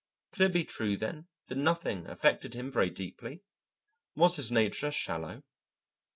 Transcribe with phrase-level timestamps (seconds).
[0.31, 3.43] Could it be true, then, that nothing affected him very deeply?
[4.15, 5.43] Was his nature shallow?